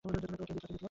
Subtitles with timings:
[0.05, 0.75] তো, কে জিতল?